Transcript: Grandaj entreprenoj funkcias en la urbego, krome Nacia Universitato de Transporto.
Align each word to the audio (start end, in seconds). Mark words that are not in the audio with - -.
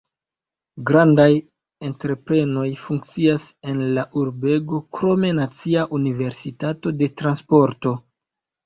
Grandaj 0.89 1.27
entreprenoj 1.89 2.65
funkcias 2.85 3.47
en 3.75 3.85
la 3.99 4.07
urbego, 4.23 4.83
krome 4.99 5.35
Nacia 5.43 5.89
Universitato 6.01 6.99
de 7.05 7.17
Transporto. 7.23 7.97